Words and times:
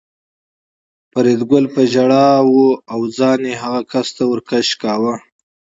فریدګل 1.11 1.65
په 1.75 1.81
ژړا 1.93 2.29
و 2.53 2.55
او 2.93 2.99
ځان 3.17 3.39
یې 3.49 3.55
هغه 3.63 3.81
کس 3.91 4.07
ته 4.17 4.23
ور 4.27 4.39
کش 4.49 4.67
کاوه 4.81 5.13